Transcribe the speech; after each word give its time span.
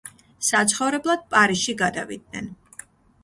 საცხოვრებლად 0.45 1.27
პარიზში 1.35 1.75
გადავიდნენ. 1.81 2.49